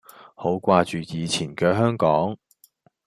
[0.33, 2.35] 好掛住以前嘅香港